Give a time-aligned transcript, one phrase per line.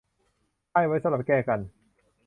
[0.71, 1.59] ให้ไว้สำหรับแก้กัน